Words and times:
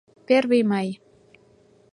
ПЕРВЫЙ 0.27 0.61
МАЙ 0.71 0.87